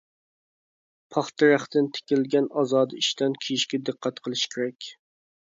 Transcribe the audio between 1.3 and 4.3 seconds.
رەختتىن تىكىلگەن ئازادە ئىشتان كىيىشكە دىققەت